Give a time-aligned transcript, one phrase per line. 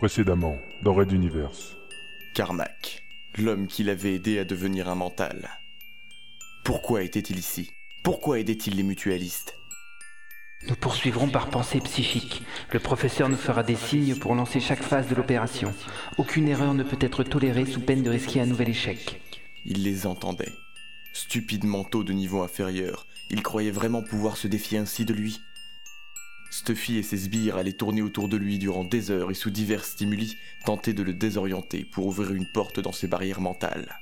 [0.00, 1.76] Précédemment, dans Red Universe.
[2.34, 3.02] Carmack,
[3.36, 5.50] l'homme qui l'avait aidé à devenir un mental.
[6.64, 7.70] Pourquoi était-il ici?
[8.02, 9.58] Pourquoi aidait-il les mutualistes?
[10.66, 12.40] Nous poursuivrons par pensée psychique.
[12.72, 15.74] Le professeur nous fera des signes pour lancer chaque phase de l'opération.
[16.16, 19.20] Aucune erreur ne peut être tolérée sous peine de risquer un nouvel échec.
[19.66, 20.54] Il les entendait.
[21.12, 25.42] Stupides manteaux de niveau inférieur, il croyait vraiment pouvoir se défier ainsi de lui.
[26.60, 29.82] Stuffy et ses sbires allaient tourner autour de lui durant des heures et sous divers
[29.82, 30.36] stimuli,
[30.66, 33.98] tenter de le désorienter pour ouvrir une porte dans ses barrières mentales.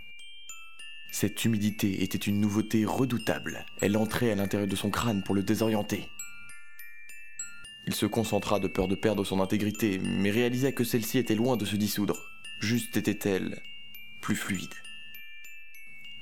[1.13, 3.65] Cette humidité était une nouveauté redoutable.
[3.81, 6.09] Elle entrait à l'intérieur de son crâne pour le désorienter.
[7.87, 11.57] Il se concentra de peur de perdre son intégrité, mais réalisa que celle-ci était loin
[11.57, 12.17] de se dissoudre.
[12.61, 13.63] Juste était-elle
[14.21, 14.75] plus fluide.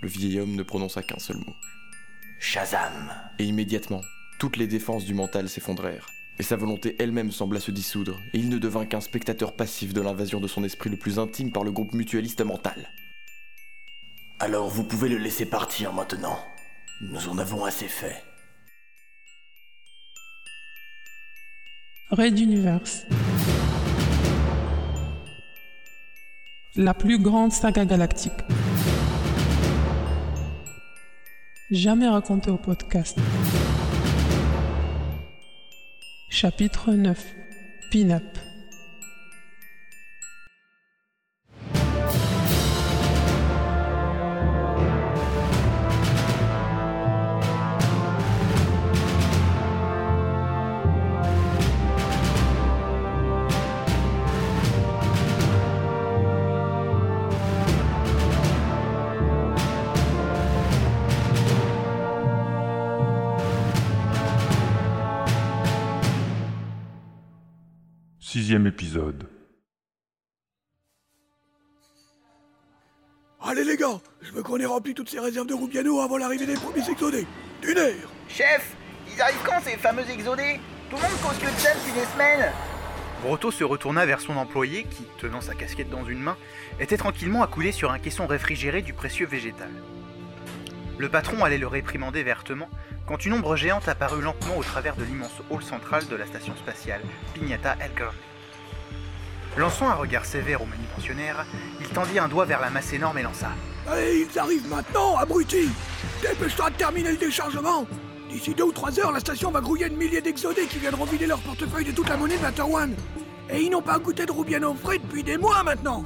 [0.03, 1.57] Le vieil homme ne prononça qu'un seul mot.
[2.39, 4.03] Shazam Et immédiatement,
[4.39, 8.49] toutes les défenses du mental s'effondrèrent, et sa volonté elle-même sembla se dissoudre, et il
[8.49, 11.73] ne devint qu'un spectateur passif de l'invasion de son esprit le plus intime par le
[11.73, 12.91] groupe mutualiste mental.
[14.39, 16.39] Alors vous pouvez le laisser partir maintenant.
[17.01, 18.23] Nous en avons assez fait.
[22.11, 23.07] Raid Universe.
[26.77, 28.33] La plus grande saga galactique.
[31.71, 33.19] Jamais raconté au podcast.
[36.29, 37.15] Chapitre 9.
[37.91, 38.46] Pin-up.
[68.37, 69.27] Sixième épisode.
[73.41, 76.45] Allez les gars, je veux qu'on ait rempli toutes ces réserves de Rubiano avant l'arrivée
[76.45, 77.27] des premiers exodés.
[77.63, 78.77] D'une heure Chef,
[79.11, 80.61] ils arrivent quand ces fameux exodés?
[80.91, 82.53] Tout le monde cause que de ça depuis des semaines
[83.23, 86.37] Broto se retourna vers son employé qui, tenant sa casquette dans une main,
[86.79, 89.71] était tranquillement accoudé sur un caisson réfrigéré du précieux végétal.
[90.99, 92.69] Le patron allait le réprimander vertement
[93.07, 96.55] quand une ombre géante apparut lentement au travers de l'immense hall central de la station
[96.57, 97.01] spatiale
[97.35, 98.15] Pignata El Grande.
[99.57, 101.47] Lançant un regard sévère au manutentionnaire,
[101.81, 103.49] il tendit un doigt vers la masse énorme et lança.
[103.89, 105.71] Allez, ils arrivent maintenant, abruti
[106.21, 107.87] Dépêche-toi de terminer le déchargement
[108.29, 111.27] D'ici deux ou trois heures, la station va grouiller de milliers d'exodés qui viendront vider
[111.27, 112.93] leur portefeuille de toute la monnaie de Materwan.
[113.49, 116.05] Et ils n'ont pas goûté de Rubiano frais depuis des mois maintenant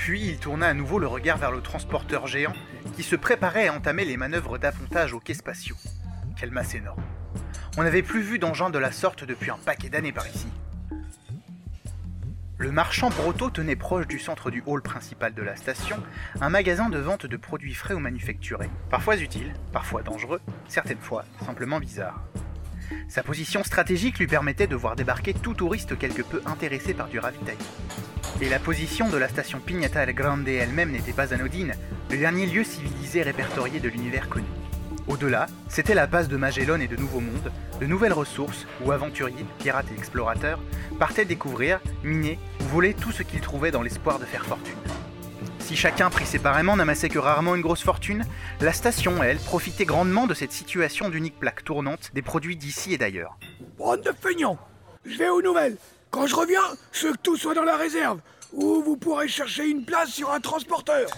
[0.00, 2.54] Puis il tourna à nouveau le regard vers le transporteur géant
[2.96, 5.76] qui se préparait à entamer les manœuvres d'appontage aux quais spatiaux.
[6.38, 7.02] Quelle masse énorme.
[7.76, 10.48] On n'avait plus vu d'engin de la sorte depuis un paquet d'années par ici.
[12.56, 16.02] Le marchand Broto tenait proche du centre du hall principal de la station
[16.40, 21.26] un magasin de vente de produits frais ou manufacturés, parfois utiles, parfois dangereux, certaines fois
[21.44, 22.24] simplement bizarres.
[23.10, 27.18] Sa position stratégique lui permettait de voir débarquer tout touriste quelque peu intéressé par du
[27.18, 27.64] ravitaillement.
[28.40, 31.74] Et la position de la station Pignata El Grande elle-même n'était pas anodine,
[32.10, 34.46] le dernier lieu civilisé répertorié de l'univers connu.
[35.08, 39.44] Au-delà, c'était la base de Magellan et de Nouveau Monde, de nouvelles ressources où aventuriers,
[39.58, 40.60] pirates et explorateurs
[40.98, 42.38] partaient découvrir, miner
[42.70, 44.76] voler tout ce qu'ils trouvaient dans l'espoir de faire fortune.
[45.58, 48.24] Si chacun pris séparément n'amassait que rarement une grosse fortune,
[48.60, 52.98] la station, elle, profitait grandement de cette situation d'unique plaque tournante des produits d'ici et
[52.98, 53.36] d'ailleurs.
[53.78, 54.12] De
[55.04, 55.76] Je vais aux nouvelles
[56.10, 56.60] Quand je reviens,
[57.02, 58.20] veux que tout soit dans la réserve,
[58.52, 61.08] où vous pourrez chercher une place sur un transporteur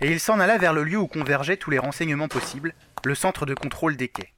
[0.00, 3.46] Et il s'en alla vers le lieu où convergeaient tous les renseignements possibles, le centre
[3.46, 4.32] de contrôle des quais.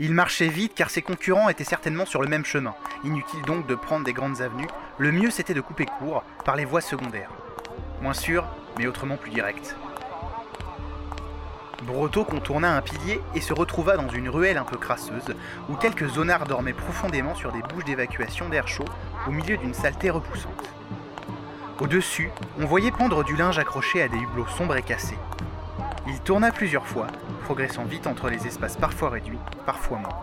[0.00, 2.74] Il marchait vite car ses concurrents étaient certainement sur le même chemin.
[3.04, 4.68] Inutile donc de prendre des grandes avenues,
[4.98, 7.30] le mieux c'était de couper court par les voies secondaires.
[8.00, 8.44] Moins sûr,
[8.78, 9.76] mais autrement plus direct.
[11.82, 15.34] Broto contourna un pilier et se retrouva dans une ruelle un peu crasseuse
[15.68, 18.84] où quelques zonards dormaient profondément sur des bouches d'évacuation d'air chaud
[19.26, 20.72] au milieu d'une saleté repoussante.
[21.80, 22.30] Au-dessus,
[22.60, 25.18] on voyait pendre du linge accroché à des hublots sombres et cassés.
[26.06, 27.08] Il tourna plusieurs fois,
[27.44, 30.20] progressant vite entre les espaces parfois réduits, parfois moins.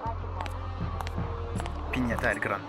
[1.92, 2.60] Pignata El Grande.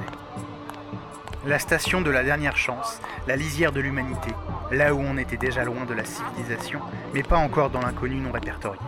[1.47, 4.31] La station de la dernière chance, la lisière de l'humanité,
[4.71, 6.81] là où on était déjà loin de la civilisation,
[7.15, 8.81] mais pas encore dans l'inconnu non répertorié.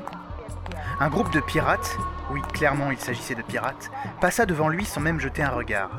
[1.00, 1.96] Un groupe de pirates,
[2.30, 3.90] oui clairement il s'agissait de pirates,
[4.20, 5.96] passa devant lui sans même jeter un regard.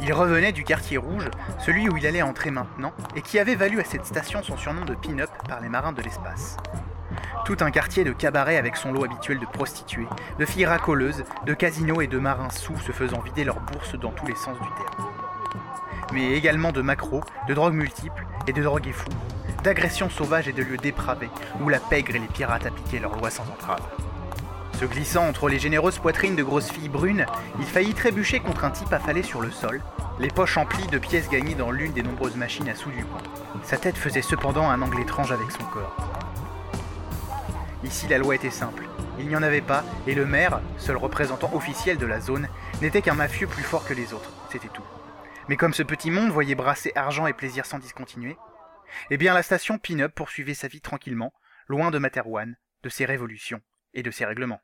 [0.00, 3.80] Il revenait du quartier rouge, celui où il allait entrer maintenant, et qui avait valu
[3.80, 6.56] à cette station son surnom de pin-up par les marins de l'espace.
[7.44, 10.08] Tout un quartier de cabaret avec son lot habituel de prostituées,
[10.40, 14.10] de filles racoleuses, de casinos et de marins sous se faisant vider leurs bourses dans
[14.10, 15.21] tous les sens du terme.
[16.12, 19.08] Mais également de macros, de drogues multiples et de drogués fous,
[19.62, 21.30] d'agressions sauvages et de lieux dépravés
[21.60, 23.82] où la pègre et les pirates appliquaient leurs lois sans entrave.
[24.78, 27.24] Se glissant entre les généreuses poitrines de grosses filles brunes,
[27.60, 29.80] il faillit trébucher contre un type affalé sur le sol,
[30.18, 33.20] les poches emplies de pièces gagnées dans l'une des nombreuses machines à sous du coin.
[33.62, 35.96] Sa tête faisait cependant un angle étrange avec son corps.
[37.84, 38.84] Ici, la loi était simple.
[39.18, 42.48] Il n'y en avait pas, et le maire, seul représentant officiel de la zone,
[42.80, 44.82] n'était qu'un mafieux plus fort que les autres, c'était tout.
[45.48, 48.36] Mais comme ce petit monde voyait brasser argent et plaisir sans discontinuer,
[49.10, 51.32] eh bien la station Pin-Up poursuivait sa vie tranquillement,
[51.68, 53.60] loin de Materwan, de ses révolutions
[53.94, 54.60] et de ses règlements.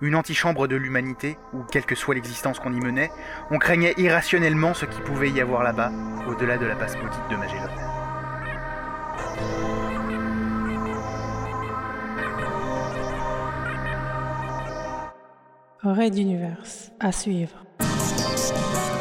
[0.00, 3.10] Une antichambre de l'humanité, où quelle que soit l'existence qu'on y menait,
[3.50, 5.90] on craignait irrationnellement ce qui pouvait y avoir là-bas,
[6.28, 7.74] au-delà de la passe maudite de Magellan.
[15.82, 17.67] Raid Universe, à suivre.
[18.36, 18.97] Thank you.